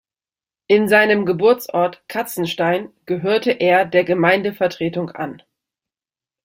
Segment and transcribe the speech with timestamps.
[0.65, 5.43] In seinem Geburtsort Katzenstein gehörte er der Gemeindevertretung an.